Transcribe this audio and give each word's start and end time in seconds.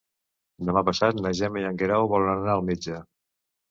Demà 0.69 0.83
passat 0.87 1.21
na 1.27 1.33
Gemma 1.43 1.63
i 1.63 1.69
en 1.71 1.79
Guerau 1.85 2.09
volen 2.17 2.37
anar 2.43 2.55
al 2.59 2.69
metge. 2.75 3.09